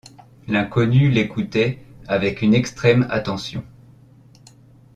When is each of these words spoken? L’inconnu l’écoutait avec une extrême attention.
L’inconnu 0.47 1.11
l’écoutait 1.11 1.77
avec 2.07 2.41
une 2.41 2.55
extrême 2.55 3.05
attention. 3.11 3.63